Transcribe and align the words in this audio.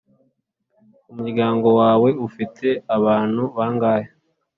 umuryango 1.11 1.67
wawe 1.79 2.09
ufite 2.27 2.67
abantu 2.95 3.43
bangahe 3.55 4.09